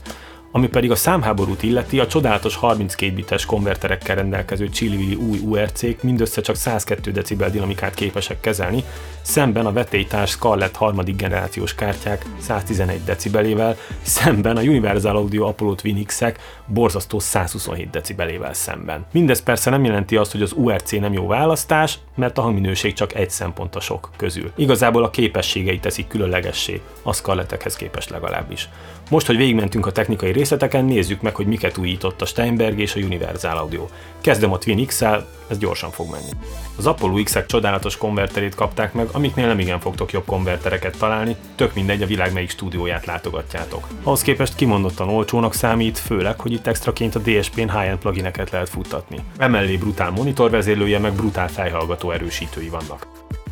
Ami 0.51 0.67
pedig 0.67 0.91
a 0.91 0.95
számháborút 0.95 1.63
illeti, 1.63 1.99
a 1.99 2.07
csodálatos 2.07 2.55
32 2.55 3.13
bites 3.13 3.45
konverterekkel 3.45 4.15
rendelkező 4.15 4.69
Chilivili 4.69 5.15
új 5.15 5.39
URC-k 5.39 6.03
mindössze 6.03 6.41
csak 6.41 6.55
102 6.55 7.11
decibel 7.11 7.49
dinamikát 7.49 7.93
képesek 7.93 8.39
kezelni, 8.39 8.83
szemben 9.21 9.65
a 9.65 9.71
vetélytárs 9.71 10.29
Scarlett 10.29 10.75
harmadik 10.75 11.15
generációs 11.15 11.75
kártyák 11.75 12.25
111 12.39 13.03
decibelével, 13.03 13.77
szemben 14.01 14.57
a 14.57 14.61
Universal 14.61 15.15
Audio 15.15 15.47
Apollo 15.47 15.75
Twin 15.75 16.05
X-ek 16.05 16.39
borzasztó 16.65 17.19
127 17.19 17.89
decibelével 17.89 18.53
szemben. 18.53 19.05
Mindez 19.11 19.41
persze 19.43 19.69
nem 19.69 19.83
jelenti 19.83 20.15
azt, 20.15 20.31
hogy 20.31 20.41
az 20.41 20.53
URC 20.55 20.91
nem 20.91 21.13
jó 21.13 21.27
választás, 21.27 21.99
mert 22.15 22.37
a 22.37 22.41
hangminőség 22.41 22.93
csak 22.93 23.15
egy 23.15 23.29
szempont 23.29 23.75
a 23.75 23.79
sok 23.79 24.09
közül. 24.15 24.51
Igazából 24.55 25.03
a 25.03 25.09
képességei 25.09 25.79
teszik 25.79 26.07
különlegessé, 26.07 26.81
a 27.03 27.13
Scarlettekhez 27.13 27.75
képest 27.75 28.09
legalábbis. 28.09 28.69
Most, 29.09 29.27
hogy 29.27 29.37
végigmentünk 29.37 29.85
a 29.85 29.91
technikai 29.91 30.31
részleteken, 30.31 30.85
nézzük 30.85 31.21
meg, 31.21 31.35
hogy 31.35 31.45
miket 31.45 31.77
újított 31.77 32.21
a 32.21 32.25
Steinberg 32.25 32.79
és 32.79 32.95
a 32.95 32.99
Universal 32.99 33.57
Audio. 33.57 33.85
Kezdem 34.21 34.51
a 34.51 34.57
Twin 34.57 34.85
X-el, 34.85 35.27
ez 35.47 35.57
gyorsan 35.57 35.91
fog 35.91 36.11
menni. 36.11 36.29
Az 36.77 36.85
Apollo 36.85 37.23
X-ek 37.23 37.45
csodálatos 37.45 37.97
konverterét 37.97 38.55
kapták 38.55 38.93
meg, 38.93 39.07
amiknél 39.11 39.47
nem 39.47 39.59
igen 39.59 39.79
fogtok 39.79 40.11
jobb 40.11 40.25
konvertereket 40.25 40.97
találni, 40.97 41.35
tök 41.55 41.73
mindegy 41.73 42.01
a 42.01 42.05
világ 42.05 42.33
melyik 42.33 42.49
stúdióját 42.49 43.05
látogatjátok. 43.05 43.87
Ahhoz 44.03 44.21
képest 44.21 44.55
kimondottan 44.55 45.09
olcsónak 45.09 45.53
számít, 45.53 45.97
főleg, 45.97 46.39
hogy 46.39 46.51
itt 46.51 46.67
extraként 46.67 47.15
a 47.15 47.19
DSP-n 47.19 47.59
high-end 47.59 47.99
plugineket 47.99 48.49
lehet 48.49 48.69
futtatni. 48.69 49.19
Emellé 49.37 49.77
brutál 49.77 50.11
monitorvezérlője, 50.11 50.99
meg 50.99 51.13
brutál 51.13 51.47
fejhallgató 51.47 52.11
erősítői 52.11 52.69
vannak. 52.69 53.07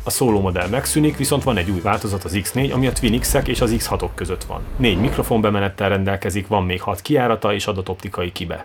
A 0.08 0.10
szóló 0.10 0.40
modell 0.40 0.68
megszűnik, 0.68 1.16
viszont 1.16 1.42
van 1.42 1.56
egy 1.56 1.70
új 1.70 1.80
változat 1.80 2.24
az 2.24 2.32
X4, 2.34 2.72
ami 2.72 2.86
a 2.86 2.92
Twin 2.92 3.20
x 3.20 3.34
és 3.44 3.60
az 3.60 3.74
X6-ok 3.78 4.10
között 4.14 4.44
van. 4.44 4.62
Négy 4.76 5.00
mikrofonbemenettel 5.00 5.88
rendelkezik, 5.88 6.46
van 6.46 6.64
még 6.64 6.82
6 6.82 7.00
kiárata 7.00 7.54
és 7.54 7.66
adatoptikai 7.66 8.32
kibe. 8.32 8.64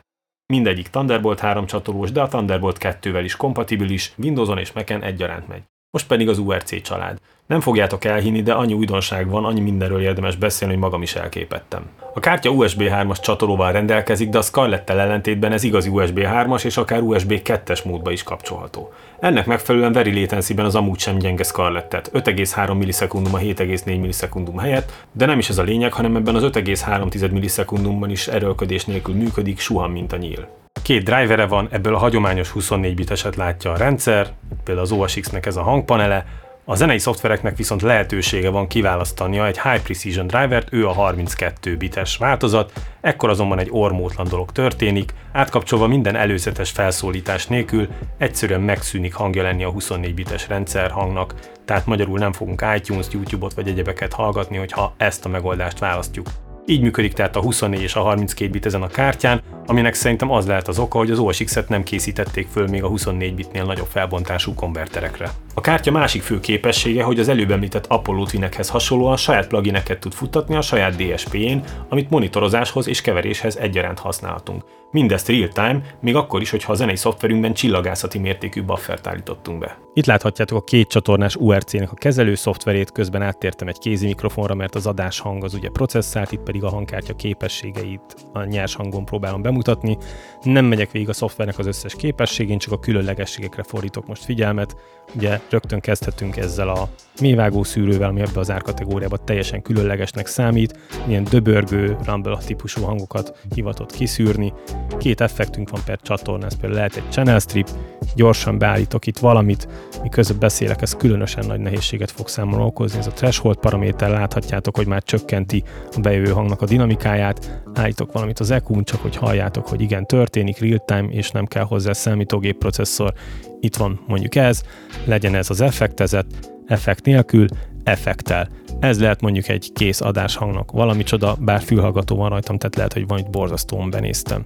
Mindegyik 0.53 0.87
Thunderbolt 0.87 1.39
3 1.39 1.65
csatolós, 1.65 2.11
de 2.11 2.21
a 2.21 2.27
Thunderbolt 2.27 2.77
2-vel 2.79 3.21
is 3.23 3.35
kompatibilis, 3.35 4.13
Windowson 4.17 4.57
és 4.57 4.71
Mac-en 4.71 5.03
egyaránt 5.03 5.47
megy. 5.47 5.63
Most 5.93 6.07
pedig 6.07 6.29
az 6.29 6.37
URC 6.37 6.81
család. 6.81 7.17
Nem 7.45 7.59
fogjátok 7.59 8.05
elhinni, 8.05 8.41
de 8.41 8.53
annyi 8.53 8.73
újdonság 8.73 9.29
van, 9.29 9.45
annyi 9.45 9.59
mindenről 9.59 10.01
érdemes 10.01 10.35
beszélni, 10.35 10.73
hogy 10.73 10.83
magam 10.83 11.01
is 11.01 11.15
elképettem. 11.15 11.83
A 12.13 12.19
kártya 12.19 12.49
USB 12.49 12.81
3-as 12.81 13.21
csatolóval 13.21 13.71
rendelkezik, 13.71 14.29
de 14.29 14.37
a 14.37 14.41
Scarlett-tel 14.41 14.99
ellentétben 14.99 15.51
ez 15.51 15.63
igazi 15.63 15.89
USB 15.89 16.19
3-as 16.23 16.65
és 16.65 16.77
akár 16.77 17.01
USB 17.01 17.31
2-es 17.43 17.85
módba 17.85 18.11
is 18.11 18.23
kapcsolható. 18.23 18.93
Ennek 19.19 19.45
megfelelően 19.45 19.91
very 19.91 20.21
latency-ben 20.21 20.65
az 20.65 20.75
amúgy 20.75 20.99
sem 20.99 21.17
gyenge 21.17 21.43
Scarlettet, 21.43 22.11
5,3 22.13 22.77
millisekundum 22.77 23.33
a 23.33 23.37
7,4 23.37 23.85
millisekundum 23.85 24.57
helyett, 24.57 24.91
de 25.11 25.25
nem 25.25 25.39
is 25.39 25.49
ez 25.49 25.57
a 25.57 25.63
lényeg, 25.63 25.93
hanem 25.93 26.15
ebben 26.15 26.35
az 26.35 26.43
5,3 26.43 27.31
millisekundumban 27.31 28.09
is 28.09 28.27
erőlködés 28.27 28.85
nélkül 28.85 29.15
működik, 29.15 29.59
suhan, 29.59 29.91
mint 29.91 30.13
a 30.13 30.17
nyíl. 30.17 30.62
Két 30.83 31.03
drivere 31.03 31.45
van, 31.45 31.67
ebből 31.71 31.95
a 31.95 31.97
hagyományos 31.97 32.49
24 32.49 32.95
biteset 32.95 33.35
látja 33.35 33.71
a 33.71 33.77
rendszer, 33.77 34.27
például 34.63 34.85
az 34.85 34.91
OSX-nek 34.91 35.45
ez 35.45 35.55
a 35.55 35.61
hangpanele, 35.61 36.25
a 36.65 36.75
zenei 36.75 36.99
szoftvereknek 36.99 37.57
viszont 37.57 37.81
lehetősége 37.81 38.49
van 38.49 38.67
kiválasztania 38.67 39.47
egy 39.47 39.61
High 39.61 39.81
Precision 39.81 40.27
drivert, 40.27 40.73
ő 40.73 40.87
a 40.87 40.91
32 40.91 41.77
bites 41.77 42.17
változat, 42.17 42.71
ekkor 43.01 43.29
azonban 43.29 43.59
egy 43.59 43.67
ormótlan 43.71 44.27
dolog 44.27 44.51
történik, 44.51 45.13
átkapcsolva 45.31 45.87
minden 45.87 46.15
előzetes 46.15 46.71
felszólítás 46.71 47.47
nélkül 47.47 47.87
egyszerűen 48.17 48.61
megszűnik 48.61 49.13
hangja 49.13 49.43
lenni 49.43 49.63
a 49.63 49.71
24 49.71 50.13
bites 50.13 50.47
rendszer 50.47 50.91
hangnak, 50.91 51.33
tehát 51.65 51.85
magyarul 51.85 52.19
nem 52.19 52.31
fogunk 52.31 52.65
iTunes, 52.75 53.07
YouTube-ot 53.11 53.53
vagy 53.53 53.67
egyebeket 53.67 54.13
hallgatni, 54.13 54.57
hogyha 54.57 54.93
ezt 54.97 55.25
a 55.25 55.29
megoldást 55.29 55.79
választjuk. 55.79 56.27
Így 56.65 56.81
működik 56.81 57.13
tehát 57.13 57.35
a 57.35 57.41
24 57.41 57.81
és 57.81 57.95
a 57.95 58.01
32 58.01 58.51
bit 58.51 58.65
ezen 58.65 58.81
a 58.81 58.87
kártyán, 58.87 59.41
aminek 59.65 59.93
szerintem 59.93 60.31
az 60.31 60.47
lehet 60.47 60.67
az 60.67 60.79
oka, 60.79 60.97
hogy 60.97 61.11
az 61.11 61.19
OSX-et 61.19 61.69
nem 61.69 61.83
készítették 61.83 62.47
föl 62.47 62.67
még 62.67 62.83
a 62.83 62.87
24 62.87 63.35
bitnél 63.35 63.63
nagyobb 63.63 63.87
felbontású 63.87 64.53
konverterekre. 64.53 65.31
A 65.55 65.61
kártya 65.61 65.91
másik 65.91 66.21
fő 66.21 66.39
képessége, 66.39 67.03
hogy 67.03 67.19
az 67.19 67.27
előbb 67.27 67.51
említett 67.51 67.85
Apollo 67.85 68.25
Twinekhez 68.25 68.69
hasonlóan 68.69 69.17
saját 69.17 69.47
plugineket 69.47 69.99
tud 69.99 70.13
futtatni 70.13 70.55
a 70.55 70.61
saját 70.61 70.95
DSP-jén, 70.95 71.63
amit 71.89 72.09
monitorozáshoz 72.09 72.87
és 72.87 73.01
keveréshez 73.01 73.57
egyaránt 73.57 73.99
használhatunk. 73.99 74.63
Mindezt 74.91 75.27
real-time, 75.27 75.81
még 76.01 76.15
akkor 76.15 76.41
is, 76.41 76.49
hogyha 76.49 76.71
a 76.71 76.75
zenei 76.75 76.95
szoftverünkben 76.95 77.53
csillagászati 77.53 78.19
mértékű 78.19 78.63
buffert 78.63 79.07
állítottunk 79.07 79.59
be. 79.59 79.77
Itt 79.93 80.05
láthatjátok 80.05 80.57
a 80.57 80.63
két 80.63 80.87
csatornás 80.87 81.35
URC-nek 81.35 81.91
a 81.91 81.95
kezelő 81.95 82.35
szoftverét, 82.35 82.91
közben 82.91 83.21
áttértem 83.21 83.67
egy 83.67 83.77
kézi 83.77 84.05
mikrofonra, 84.05 84.53
mert 84.53 84.75
az 84.75 84.87
adás 84.87 85.19
hang 85.19 85.43
az 85.43 85.53
ugye 85.53 85.69
processzált, 85.69 86.31
itt 86.31 86.43
pedig 86.43 86.63
a 86.63 86.69
hangkártya 86.69 87.15
képességeit 87.15 88.15
a 88.33 88.43
nyers 88.43 88.75
hangon 88.75 89.05
próbálom 89.05 89.41
bemutatni. 89.41 89.97
Nem 90.41 90.65
megyek 90.65 90.91
végig 90.91 91.09
a 91.09 91.13
szoftvernek 91.13 91.59
az 91.59 91.65
összes 91.65 91.95
képességén, 91.95 92.57
csak 92.57 92.73
a 92.73 92.79
különlegességekre 92.79 93.63
fordítok 93.63 94.07
most 94.07 94.23
figyelmet. 94.23 94.75
Ugye 95.15 95.39
rögtön 95.49 95.79
kezdhetünk 95.79 96.37
ezzel 96.37 96.69
a 96.69 96.89
mévágó 97.21 97.63
szűrővel, 97.63 98.09
ami 98.09 98.21
ebbe 98.21 98.39
az 98.39 98.51
árkategóriába 98.51 99.17
teljesen 99.17 99.61
különlegesnek 99.61 100.27
számít, 100.27 100.79
ilyen 101.07 101.23
döbörgő, 101.23 101.97
rumble 102.05 102.37
típusú 102.45 102.81
hangokat 102.81 103.37
hivatott 103.55 103.91
kiszűrni. 103.91 104.53
Két 104.97 105.21
effektünk 105.21 105.69
van 105.69 105.81
per 105.85 105.99
csatorna, 106.01 106.45
ez 106.45 106.53
például 106.53 106.73
lehet 106.75 106.95
egy 106.95 107.11
channel 107.11 107.39
strip, 107.39 107.69
gyorsan 108.15 108.57
beállítok 108.57 109.07
itt 109.07 109.17
valamit, 109.17 109.67
miközben 110.01 110.39
beszélek, 110.39 110.81
ez 110.81 110.95
különösen 110.95 111.45
nagy 111.45 111.59
nehézséget 111.59 112.11
fog 112.11 112.27
számomra 112.27 112.65
okozni. 112.65 112.99
Ez 112.99 113.07
a 113.07 113.11
threshold 113.11 113.57
paraméter, 113.57 114.09
láthatjátok, 114.09 114.75
hogy 114.75 114.87
már 114.87 115.03
csökkenti 115.03 115.63
a 115.95 115.99
bejövő 115.99 116.31
hangnak 116.31 116.61
a 116.61 116.65
dinamikáját, 116.65 117.61
állítok 117.73 118.11
valamit 118.11 118.39
az 118.39 118.51
eq 118.51 118.83
csak 118.83 119.01
hogy 119.01 119.15
halljátok, 119.15 119.67
hogy 119.67 119.81
igen, 119.81 120.05
történik 120.05 120.59
real-time, 120.59 121.07
és 121.09 121.31
nem 121.31 121.45
kell 121.45 121.63
hozzá 121.63 121.93
számítógép 121.93 122.57
processzor. 122.57 123.13
Itt 123.63 123.75
van 123.75 123.99
mondjuk 124.07 124.35
ez, 124.35 124.61
legyen 125.05 125.35
ez 125.35 125.49
az 125.49 125.61
effektezet, 125.61 126.25
effekt 126.67 127.05
nélkül, 127.05 127.47
effektel. 127.83 128.49
Ez 128.79 128.99
lehet 128.99 129.21
mondjuk 129.21 129.47
egy 129.47 129.71
kész 129.73 130.01
adáshangnak 130.01 130.71
valami 130.71 131.03
csoda, 131.03 131.37
bár 131.39 131.61
fülhallgató 131.61 132.15
van 132.15 132.29
rajtam, 132.29 132.57
tehát 132.57 132.75
lehet, 132.75 132.93
hogy 132.93 133.07
van 133.07 133.17
itt 133.17 133.29
borzasztóan 133.29 133.89
benéztem. 133.89 134.45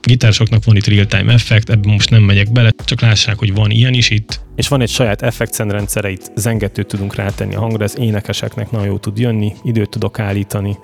Gitársoknak 0.00 0.64
van 0.64 0.76
itt 0.76 0.86
real-time 0.86 1.32
effekt, 1.32 1.70
ebben 1.70 1.92
most 1.92 2.10
nem 2.10 2.22
megyek 2.22 2.52
bele, 2.52 2.70
csak 2.84 3.00
lássák, 3.00 3.38
hogy 3.38 3.54
van 3.54 3.70
ilyen 3.70 3.94
is 3.94 4.10
itt. 4.10 4.40
És 4.56 4.68
van 4.68 4.80
egy 4.80 4.88
saját 4.88 5.22
effektszend 5.22 5.70
rendszere, 5.70 6.10
itt 6.10 6.30
zengetőt 6.34 6.86
tudunk 6.86 7.14
rátenni 7.14 7.54
a 7.54 7.60
hangra, 7.60 7.84
ez 7.84 7.98
énekeseknek 7.98 8.70
nagyon 8.70 8.86
jó 8.86 8.98
tud 8.98 9.18
jönni, 9.18 9.52
időt 9.62 9.90
tudok 9.90 10.18
állítani, 10.18 10.76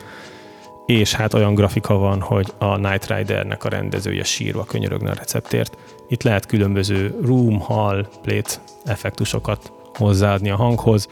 és 0.86 1.14
hát 1.14 1.34
olyan 1.34 1.54
grafika 1.54 1.94
van, 1.94 2.20
hogy 2.20 2.52
a 2.58 2.76
Night 2.76 3.06
Ridernek 3.06 3.64
a 3.64 3.68
rendezője 3.68 4.24
sírva 4.24 4.64
könyörögne 4.64 5.10
a 5.10 5.14
receptért. 5.14 5.76
Itt 6.08 6.22
lehet 6.22 6.46
különböző 6.46 7.18
room, 7.24 7.60
hall, 7.60 8.06
plate 8.22 8.50
effektusokat 8.84 9.72
hozzáadni 9.94 10.50
a 10.50 10.56
hanghoz, 10.56 11.08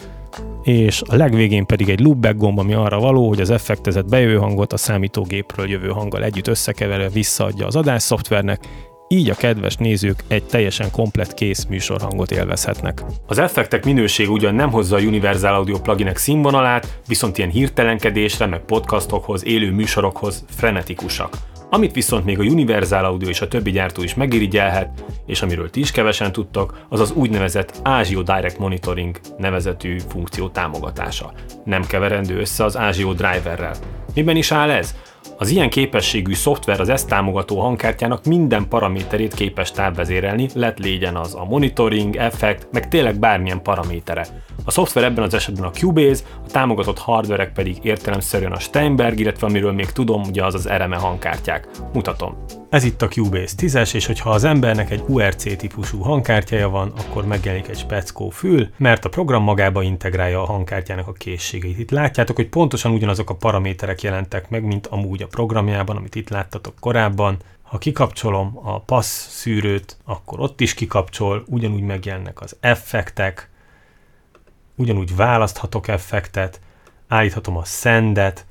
és 0.62 1.02
a 1.06 1.16
legvégén 1.16 1.66
pedig 1.66 1.88
egy 1.88 2.00
loopback 2.00 2.36
gomb, 2.36 2.58
ami 2.58 2.74
arra 2.74 2.98
való, 2.98 3.28
hogy 3.28 3.40
az 3.40 3.50
effektezett 3.50 4.08
bejövő 4.08 4.36
hangot 4.36 4.72
a 4.72 4.76
számítógépről 4.76 5.68
jövő 5.68 5.88
hanggal 5.88 6.24
együtt 6.24 6.48
összekeverve 6.48 7.08
visszaadja 7.08 7.66
az 7.66 7.76
adás 7.76 8.02
szoftvernek, 8.02 8.66
így 9.14 9.30
a 9.30 9.34
kedves 9.34 9.76
nézők 9.76 10.24
egy 10.28 10.44
teljesen 10.44 10.90
komplett 10.90 11.34
kész 11.34 11.64
műsorhangot 11.64 12.30
élvezhetnek. 12.30 13.02
Az 13.26 13.38
effektek 13.38 13.84
minőség 13.84 14.30
ugyan 14.30 14.54
nem 14.54 14.70
hozza 14.70 14.96
a 14.96 15.00
Universal 15.00 15.54
Audio 15.54 15.78
pluginek 15.78 16.16
színvonalát, 16.16 17.00
viszont 17.06 17.38
ilyen 17.38 17.50
hirtelenkedésre, 17.50 18.46
meg 18.46 18.60
podcastokhoz, 18.60 19.44
élő 19.46 19.72
műsorokhoz 19.72 20.44
frenetikusak. 20.56 21.36
Amit 21.70 21.94
viszont 21.94 22.24
még 22.24 22.38
a 22.38 22.42
Universal 22.42 23.04
Audio 23.04 23.28
és 23.28 23.40
a 23.40 23.48
többi 23.48 23.70
gyártó 23.70 24.02
is 24.02 24.14
megirigyelhet, 24.14 25.04
és 25.26 25.42
amiről 25.42 25.70
ti 25.70 25.80
is 25.80 25.90
kevesen 25.90 26.32
tudtok, 26.32 26.86
az 26.88 27.00
az 27.00 27.12
úgynevezett 27.12 27.80
ASIO 27.82 28.22
Direct 28.22 28.58
Monitoring 28.58 29.20
nevezetű 29.38 29.98
funkció 30.08 30.48
támogatása. 30.48 31.32
Nem 31.64 31.86
keverendő 31.86 32.38
össze 32.38 32.64
az 32.64 32.76
ASIO 32.76 33.12
driverrel. 33.12 33.74
Miben 34.14 34.36
is 34.36 34.52
áll 34.52 34.70
ez? 34.70 34.94
Az 35.40 35.48
ilyen 35.50 35.70
képességű 35.70 36.34
szoftver 36.34 36.80
az 36.80 36.88
ezt 36.88 37.08
támogató 37.08 37.60
hangkártyának 37.60 38.24
minden 38.24 38.68
paraméterét 38.68 39.34
képes 39.34 39.70
távvezérelni, 39.70 40.48
lett 40.54 40.78
légyen 40.78 41.16
az 41.16 41.34
a 41.34 41.44
monitoring, 41.44 42.16
effekt, 42.16 42.68
meg 42.72 42.88
tényleg 42.88 43.18
bármilyen 43.18 43.62
paramétere. 43.62 44.26
A 44.64 44.70
szoftver 44.70 45.04
ebben 45.04 45.24
az 45.24 45.34
esetben 45.34 45.64
a 45.64 45.70
Cubase, 45.70 46.24
a 46.46 46.50
támogatott 46.50 46.98
hardverek 46.98 47.52
pedig 47.52 47.78
értelemszerűen 47.82 48.52
a 48.52 48.58
Steinberg, 48.58 49.20
illetve 49.20 49.46
amiről 49.46 49.72
még 49.72 49.90
tudom, 49.90 50.22
ugye 50.22 50.44
az 50.44 50.54
az 50.54 50.68
RME 50.68 50.96
hangkártyák. 50.96 51.68
Mutatom. 51.92 52.36
Ez 52.70 52.84
itt 52.84 53.02
a 53.02 53.08
Cubase 53.08 53.54
10-es, 53.56 53.94
és 53.94 54.06
hogyha 54.06 54.30
az 54.30 54.44
embernek 54.44 54.90
egy 54.90 55.04
URC 55.06 55.56
típusú 55.56 56.00
hangkártyája 56.00 56.68
van, 56.68 56.92
akkor 56.96 57.26
megjelenik 57.26 57.68
egy 57.68 57.78
speckó 57.78 58.28
fül, 58.28 58.68
mert 58.76 59.04
a 59.04 59.08
program 59.08 59.42
magába 59.42 59.82
integrálja 59.82 60.42
a 60.42 60.46
hangkártyának 60.46 61.06
a 61.06 61.12
készségeit. 61.12 61.78
Itt 61.78 61.90
látjátok, 61.90 62.36
hogy 62.36 62.48
pontosan 62.48 62.92
ugyanazok 62.92 63.30
a 63.30 63.34
paraméterek 63.34 64.02
jelentek 64.02 64.50
meg, 64.50 64.64
mint 64.64 64.86
amúgy 64.86 65.22
a 65.22 65.26
programjában, 65.26 65.96
amit 65.96 66.14
itt 66.14 66.28
láttatok 66.28 66.74
korábban. 66.80 67.36
Ha 67.62 67.78
kikapcsolom 67.78 68.60
a 68.62 68.80
passz 68.80 69.28
szűrőt, 69.28 69.96
akkor 70.04 70.40
ott 70.40 70.60
is 70.60 70.74
kikapcsol, 70.74 71.44
ugyanúgy 71.46 71.82
megjelennek 71.82 72.40
az 72.40 72.56
effektek, 72.60 73.50
ugyanúgy 74.74 75.16
választhatok 75.16 75.88
effektet, 75.88 76.60
állíthatom 77.08 77.56
a 77.56 77.64
sendet, 77.64 78.46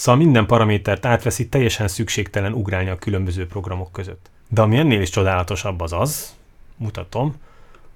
szóval 0.00 0.20
minden 0.20 0.46
paramétert 0.46 1.06
átveszi, 1.06 1.48
teljesen 1.48 1.88
szükségtelen 1.88 2.52
ugrálni 2.52 2.90
a 2.90 2.96
különböző 2.96 3.46
programok 3.46 3.92
között. 3.92 4.30
De 4.48 4.60
ami 4.60 4.76
ennél 4.76 5.00
is 5.00 5.10
csodálatosabb 5.10 5.80
az 5.80 5.92
az, 5.92 6.34
mutatom, 6.76 7.34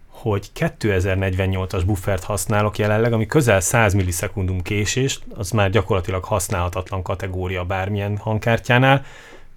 hogy 0.09 0.51
2048-as 0.55 1.83
buffert 1.87 2.25
használok 2.25 2.79
jelenleg, 2.79 3.13
ami 3.13 3.27
közel 3.27 3.61
100 3.61 3.95
millisekundum 3.95 4.63
késést, 4.63 5.23
az 5.35 5.51
már 5.51 5.71
gyakorlatilag 5.71 6.25
használhatatlan 6.25 7.03
kategória 7.03 7.65
bármilyen 7.65 8.17
hangkártyánál, 8.17 9.05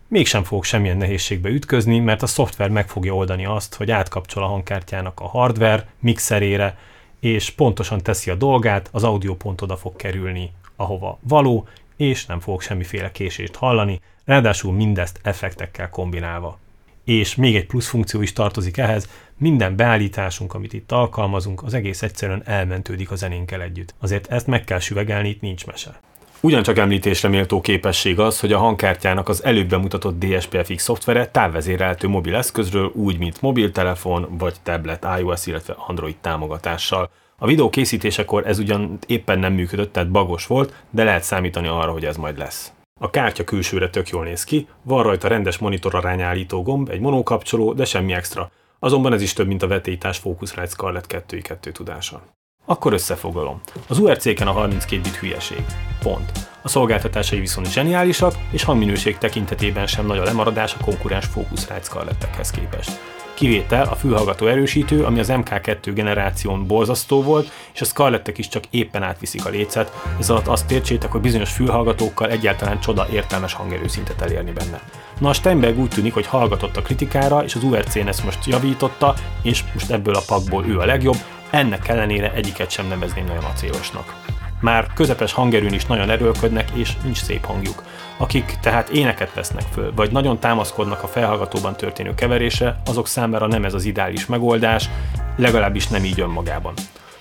mégsem 0.07 0.43
fogok 0.43 0.63
semmilyen 0.63 0.97
nehézségbe 0.97 1.49
ütközni, 1.49 1.99
mert 1.99 2.21
a 2.21 2.27
szoftver 2.27 2.69
meg 2.69 2.89
fogja 2.89 3.15
oldani 3.15 3.45
azt, 3.45 3.75
hogy 3.75 3.91
átkapcsol 3.91 4.43
a 4.43 4.47
hangkártyának 4.47 5.19
a 5.19 5.27
hardware 5.27 5.87
mixerére, 5.99 6.77
és 7.19 7.49
pontosan 7.49 8.01
teszi 8.01 8.29
a 8.29 8.35
dolgát, 8.35 8.89
az 8.91 9.03
audio 9.03 9.35
pont 9.35 9.61
oda 9.61 9.77
fog 9.77 9.95
kerülni, 9.95 10.51
ahova 10.75 11.19
való, 11.21 11.67
és 11.97 12.25
nem 12.25 12.39
fogok 12.39 12.61
semmiféle 12.61 13.11
késést 13.11 13.55
hallani, 13.55 13.99
ráadásul 14.25 14.73
mindezt 14.73 15.19
effektekkel 15.23 15.89
kombinálva. 15.89 16.59
És 17.03 17.35
még 17.35 17.55
egy 17.55 17.65
plusz 17.65 17.87
funkció 17.87 18.21
is 18.21 18.33
tartozik 18.33 18.77
ehhez, 18.77 19.09
minden 19.37 19.75
beállításunk, 19.75 20.53
amit 20.53 20.73
itt 20.73 20.91
alkalmazunk, 20.91 21.63
az 21.63 21.73
egész 21.73 22.01
egyszerűen 22.01 22.41
elmentődik 22.45 23.11
a 23.11 23.15
zenénkkel 23.15 23.61
együtt. 23.61 23.95
Azért 23.99 24.31
ezt 24.31 24.47
meg 24.47 24.63
kell 24.63 24.79
süvegelni, 24.79 25.29
itt 25.29 25.41
nincs 25.41 25.65
mese. 25.65 25.99
Ugyancsak 26.41 26.77
említésre 26.77 27.29
méltó 27.29 27.61
képesség 27.61 28.19
az, 28.19 28.39
hogy 28.39 28.53
a 28.53 28.57
hangkártyának 28.57 29.29
az 29.29 29.43
előbb 29.43 29.69
bemutatott 29.69 30.19
DSPFX 30.19 30.83
szoftvere 30.83 31.27
távvezérelhető 31.27 32.07
mobil 32.07 32.35
eszközről 32.35 32.91
úgy, 32.93 33.17
mint 33.17 33.41
mobiltelefon 33.41 34.37
vagy 34.37 34.55
tablet 34.63 35.07
iOS, 35.19 35.45
illetve 35.45 35.75
Android 35.77 36.15
támogatással. 36.21 37.09
A 37.41 37.45
videó 37.45 37.69
készítésekor 37.69 38.47
ez 38.47 38.59
ugyan 38.59 38.97
éppen 39.07 39.39
nem 39.39 39.53
működött, 39.53 39.93
tehát 39.93 40.11
bagos 40.11 40.47
volt, 40.47 40.83
de 40.89 41.03
lehet 41.03 41.23
számítani 41.23 41.67
arra, 41.67 41.91
hogy 41.91 42.05
ez 42.05 42.17
majd 42.17 42.37
lesz. 42.37 42.71
A 42.99 43.09
kártya 43.09 43.43
külsőre 43.43 43.89
tök 43.89 44.09
jól 44.09 44.23
néz 44.23 44.43
ki, 44.43 44.67
van 44.83 45.03
rajta 45.03 45.27
rendes 45.27 45.57
monitorarányállító 45.57 46.61
gomb, 46.61 46.89
egy 46.89 46.99
monokapcsoló, 46.99 47.73
de 47.73 47.85
semmi 47.85 48.13
extra. 48.13 48.51
Azonban 48.79 49.13
ez 49.13 49.21
is 49.21 49.33
több, 49.33 49.47
mint 49.47 49.63
a 49.63 49.67
vetélytás 49.67 50.17
Focusrite 50.17 50.67
Scarlett 50.67 51.07
2 51.07 51.37
2 51.37 51.71
tudása. 51.71 52.21
Akkor 52.65 52.93
összefoglalom. 52.93 53.61
Az 53.87 53.99
URC-ken 53.99 54.47
a 54.47 54.51
32 54.51 55.01
bit 55.01 55.15
hülyeség. 55.15 55.65
Pont. 55.99 56.31
A 56.61 56.67
szolgáltatásai 56.67 57.39
viszont 57.39 57.71
zseniálisak, 57.71 58.33
és 58.51 58.63
hangminőség 58.63 59.17
tekintetében 59.17 59.87
sem 59.87 60.05
nagy 60.05 60.17
a 60.17 60.23
lemaradás 60.23 60.73
a 60.73 60.83
konkurens 60.83 61.25
Focusrite 61.25 61.81
Scarlettekhez 61.81 62.51
képest. 62.51 63.16
Kivétel 63.37 63.87
a 63.87 63.95
fülhallgató 63.95 64.47
erősítő, 64.47 65.03
ami 65.03 65.19
az 65.19 65.31
MK2 65.31 65.91
generáción 65.93 66.67
borzasztó 66.67 67.23
volt, 67.23 67.51
és 67.73 67.81
a 67.81 67.85
Scarlettek 67.85 68.37
is 68.37 68.47
csak 68.47 68.63
éppen 68.69 69.03
átviszik 69.03 69.45
a 69.45 69.49
lécet, 69.49 69.91
ez 70.19 70.29
alatt 70.29 70.47
azt 70.47 70.71
értsétek, 70.71 71.11
hogy 71.11 71.21
bizonyos 71.21 71.51
fülhallgatókkal 71.51 72.29
egyáltalán 72.29 72.79
csoda 72.79 73.07
értelmes 73.11 73.53
hangerőszintet 73.53 74.21
elérni 74.21 74.51
benne. 74.51 74.81
Na 75.19 75.29
a 75.29 75.33
Steinberg 75.33 75.79
úgy 75.79 75.89
tűnik, 75.89 76.13
hogy 76.13 76.25
hallgatott 76.25 76.77
a 76.77 76.81
kritikára, 76.81 77.43
és 77.43 77.55
az 77.55 77.63
URC-n 77.63 78.07
ezt 78.07 78.23
most 78.23 78.45
javította, 78.45 79.13
és 79.41 79.63
most 79.73 79.91
ebből 79.91 80.15
a 80.15 80.23
pakból 80.27 80.65
ő 80.67 80.79
a 80.79 80.85
legjobb, 80.85 81.17
ennek 81.49 81.87
ellenére 81.87 82.33
egyiket 82.33 82.69
sem 82.71 82.87
nevezném 82.87 83.25
nagyon 83.25 83.43
acélosnak. 83.43 84.15
Már 84.61 84.87
közepes 84.93 85.33
hangerőn 85.33 85.73
is 85.73 85.85
nagyon 85.85 86.09
erőlködnek, 86.09 86.71
és 86.73 86.97
nincs 87.03 87.21
szép 87.21 87.45
hangjuk. 87.45 87.83
Akik 88.17 88.57
tehát 88.61 88.89
éneket 88.89 89.33
vesznek 89.33 89.63
föl, 89.73 89.93
vagy 89.95 90.11
nagyon 90.11 90.39
támaszkodnak 90.39 91.03
a 91.03 91.07
felhallgatóban 91.07 91.75
történő 91.75 92.15
keverése, 92.15 92.81
azok 92.85 93.07
számára 93.07 93.47
nem 93.47 93.65
ez 93.65 93.73
az 93.73 93.85
ideális 93.85 94.25
megoldás, 94.25 94.89
legalábbis 95.35 95.87
nem 95.87 96.03
így 96.03 96.19
önmagában. 96.19 96.73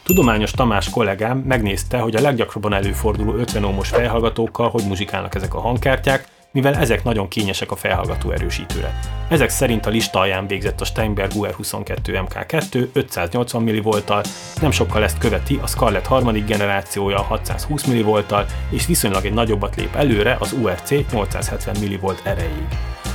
Tudományos 0.03 0.51
Tamás 0.51 0.91
kollégám 0.91 1.39
megnézte, 1.39 1.99
hogy 1.99 2.17
a 2.17 2.21
leggyakrabban 2.21 2.73
előforduló 2.73 3.35
50 3.35 3.65
ohmos 3.65 3.89
felhallgatókkal 3.89 4.71
hogy 4.71 4.85
muzsikálnak 4.87 5.35
ezek 5.35 5.55
a 5.55 5.61
hangkártyák, 5.61 6.29
mivel 6.57 6.75
ezek 6.75 7.05
nagyon 7.05 7.29
kényesek 7.29 7.71
a 7.71 7.77
felhallgató 7.77 8.31
erősítőre. 8.31 9.01
Ezek 9.29 9.49
szerint 9.49 9.87
a 9.87 9.91
lista 9.91 10.19
alján 10.19 10.47
végzett 10.47 10.81
a 10.81 10.85
Steinberg 10.85 11.31
UR22 11.35 11.99
MK2 12.05 12.87
580 12.93 13.63
mV-tal, 13.63 14.23
nem 14.61 14.71
sokkal 14.71 15.03
ezt 15.03 15.19
követi 15.19 15.59
a 15.63 15.67
Scarlett 15.67 16.07
harmadik 16.07 16.45
generációja 16.45 17.23
620 17.23 17.85
mV-tal, 17.85 18.47
és 18.71 18.87
viszonylag 18.87 19.25
egy 19.25 19.33
nagyobbat 19.33 19.77
lép 19.77 19.95
előre 19.95 20.37
az 20.41 20.53
URC 20.63 20.91
870 20.91 21.77
mV 21.81 22.11
erejéig. 22.25 22.69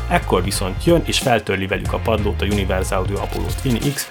Ekkor 0.10 0.43
viszont 0.43 0.86
jön 0.86 1.03
és 1.05 1.19
feltörli 1.19 1.67
velük 1.67 1.93
a 1.93 1.98
padlót 1.98 2.41
a 2.41 2.45
Universal 2.45 2.98
Audio 2.98 3.17
Apollo 3.17 3.48
Twin 3.62 3.93
X 3.93 4.07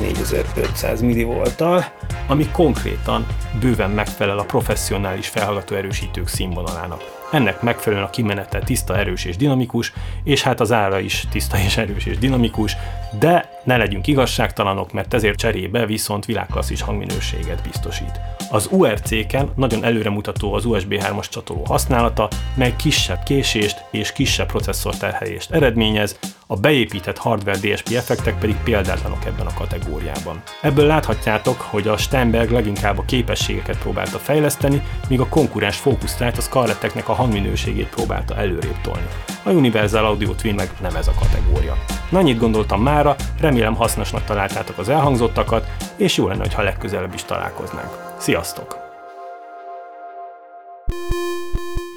4500 0.00 1.00
mV-tal, 1.00 1.84
ami 2.26 2.48
konkrétan 2.52 3.26
bőven 3.60 3.90
megfelel 3.90 4.38
a 4.38 4.44
professzionális 4.44 5.28
felhallgató 5.28 5.74
erősítők 5.74 6.28
színvonalának. 6.28 7.23
Ennek 7.34 7.62
megfelelően 7.62 8.06
a 8.06 8.10
kimenete 8.10 8.58
tiszta, 8.58 8.98
erős 8.98 9.24
és 9.24 9.36
dinamikus, 9.36 9.92
és 10.24 10.42
hát 10.42 10.60
az 10.60 10.72
ára 10.72 10.98
is 10.98 11.24
tiszta 11.30 11.58
és 11.58 11.76
erős 11.76 12.06
és 12.06 12.18
dinamikus, 12.18 12.76
de 13.18 13.48
ne 13.64 13.76
legyünk 13.76 14.06
igazságtalanok, 14.06 14.92
mert 14.92 15.14
ezért 15.14 15.38
cserébe 15.38 15.86
viszont 15.86 16.24
világklasszis 16.24 16.80
hangminőséget 16.80 17.62
biztosít. 17.62 18.20
Az 18.50 18.68
URC-ken 18.70 19.52
nagyon 19.56 19.84
előremutató 19.84 20.52
az 20.52 20.64
USB 20.64 20.94
3-as 20.98 21.28
csatoló 21.28 21.64
használata, 21.64 22.28
mely 22.54 22.74
kisebb 22.76 23.22
késést 23.22 23.84
és 23.90 24.12
kisebb 24.12 24.46
processzorterhelést 24.46 25.50
eredményez, 25.50 26.18
a 26.46 26.56
beépített 26.56 27.18
hardware 27.18 27.58
DSP 27.58 27.90
effektek 27.90 28.38
pedig 28.38 28.56
példátlanok 28.64 29.24
ebben 29.24 29.46
a 29.46 29.54
kategóriában. 29.54 30.42
Ebből 30.62 30.86
láthatjátok, 30.86 31.60
hogy 31.60 31.88
a 31.88 31.96
Steinberg 31.96 32.50
leginkább 32.50 32.98
a 32.98 33.04
képességeket 33.04 33.78
próbálta 33.78 34.18
fejleszteni, 34.18 34.82
míg 35.08 35.20
a 35.20 35.28
konkurens 35.28 35.76
fókusztrált 35.76 36.38
a 36.38 36.40
Scarletteknek 36.40 37.08
a 37.08 37.12
hangminőségét 37.12 37.88
próbálta 37.88 38.36
előrébb 38.36 38.80
tolni. 38.82 39.06
A 39.42 39.50
Universal 39.50 40.04
Audio 40.04 40.34
Twin 40.34 40.54
meg 40.54 40.70
nem 40.80 40.96
ez 40.96 41.08
a 41.08 41.14
kategória. 41.18 41.76
Na 42.10 42.34
gondoltam 42.34 42.82
mára, 42.82 43.16
remélem 43.40 43.74
hasznosnak 43.74 44.24
találtátok 44.24 44.78
az 44.78 44.88
elhangzottakat, 44.88 45.66
és 45.96 46.16
jó 46.16 46.28
lenne, 46.28 46.46
ha 46.54 46.62
legközelebb 46.62 47.14
is 47.14 47.24
találkoznánk. 47.24 48.16
Sziasztok! 48.18 48.83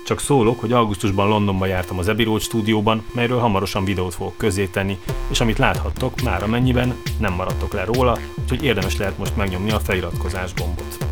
Csak 0.07 0.19
szólok, 0.19 0.59
hogy 0.59 0.71
augusztusban 0.71 1.27
Londonban 1.27 1.67
jártam 1.67 1.97
az 1.97 2.07
Abbey 2.07 2.25
Road 2.25 2.41
stúdióban, 2.41 3.03
melyről 3.13 3.39
hamarosan 3.39 3.85
videót 3.85 4.13
fogok 4.13 4.45
tenni, 4.71 4.97
és 5.29 5.41
amit 5.41 5.57
láthattok, 5.57 6.21
már 6.21 6.43
amennyiben 6.43 6.95
nem 7.19 7.33
maradtok 7.33 7.73
le 7.73 7.83
róla, 7.83 8.17
úgyhogy 8.41 8.63
érdemes 8.63 8.97
lehet 8.97 9.17
most 9.17 9.35
megnyomni 9.35 9.71
a 9.71 9.79
feliratkozás 9.79 10.53
gombot. 10.53 11.06